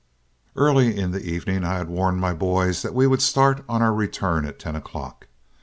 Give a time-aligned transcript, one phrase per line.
[0.55, 3.93] Early in the evening I had warned my boys that we would start on our
[3.93, 5.27] return at ten o'clock.